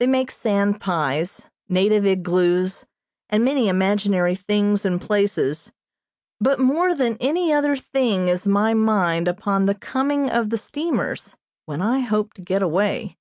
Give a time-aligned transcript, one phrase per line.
[0.00, 2.84] They make sand pies, native igloos,
[3.30, 5.72] and many imaginary things and places,
[6.38, 11.38] but more than any other thing is my mind upon the coming of the steamers,
[11.64, 13.16] when I hope to get away.